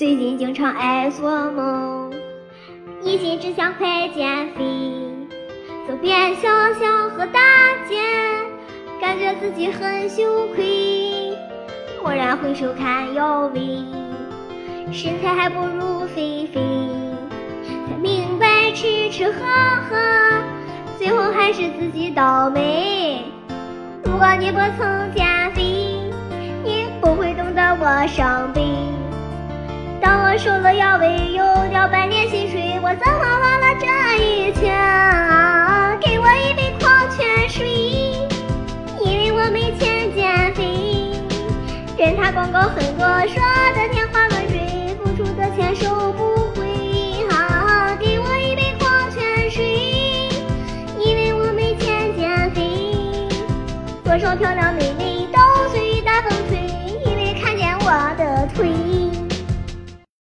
[0.00, 2.10] 最近经常爱做梦，
[3.02, 4.64] 一心只想快减肥，
[5.86, 7.38] 走遍小巷和大
[7.86, 7.98] 街，
[8.98, 11.36] 感觉自己很羞愧。
[12.02, 13.84] 蓦然回首看腰围，
[14.90, 16.62] 身材还不如菲菲，
[17.86, 19.44] 才明白吃吃喝
[19.90, 19.98] 喝，
[20.96, 23.22] 最后还是自己倒霉。
[24.06, 25.62] 如果你不曾减肥，
[26.64, 28.79] 你不会懂得我伤悲。
[30.00, 33.86] 当我瘦了腰围又掉半年薪水我怎么忘了这
[34.22, 35.96] 一圈啊？
[36.00, 37.68] 给我一杯矿泉水
[39.04, 41.12] 因为我没钱减肥。
[41.98, 43.42] 跟他广告很多说
[43.74, 46.66] 的天花乱坠付出的钱收不回。
[47.30, 49.62] 啊给我一杯矿泉水
[50.98, 53.28] 因为我没钱减肥。
[54.02, 55.38] 多少漂亮美女都
[55.70, 56.58] 随大风吹
[57.04, 58.99] 因为看见我的腿。